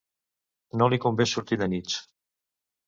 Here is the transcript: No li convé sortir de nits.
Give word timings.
No 0.81 0.87
li 0.93 0.99
convé 1.05 1.29
sortir 1.33 1.61
de 1.63 1.69
nits. 1.77 2.03